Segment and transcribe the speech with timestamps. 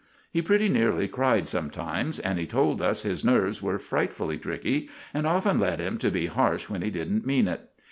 [0.31, 5.27] He pretty nearly cried sometimes, and he told us his nerves were frightfully tricky, and
[5.27, 7.69] often led him to be harsh when he didn't mean it.